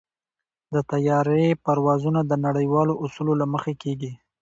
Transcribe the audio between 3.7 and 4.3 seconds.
کېږي.